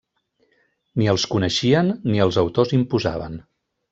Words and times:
Ni 1.01 1.09
els 1.13 1.25
coneixien 1.33 1.93
ni 2.13 2.23
els 2.27 2.41
autors 2.47 2.75
imposaven. 2.81 3.37